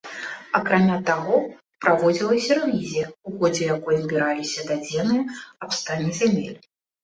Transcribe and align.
Акрамя 0.59 0.95
таго, 1.09 1.37
праводзілася 1.87 2.57
рэвізія, 2.61 3.05
у 3.27 3.35
ходзе 3.37 3.63
якой 3.77 3.95
збіраліся 4.09 4.67
дадзеныя 4.73 5.23
аб 5.63 5.71
стане 5.85 6.09
зямель. 6.25 6.61